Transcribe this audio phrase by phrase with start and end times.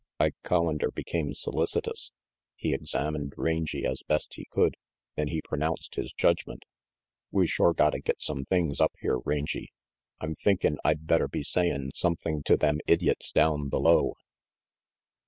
[0.19, 2.11] Ike Collander became solicitious.
[2.55, 4.75] He examined Rangy as best he could,
[5.15, 6.63] then he pronounced his judgment.
[7.31, 9.71] "We shore gotta get some things up here, Rangy.
[10.19, 14.15] I'm thinkin' I'd better be sayin' something to them idyots down below."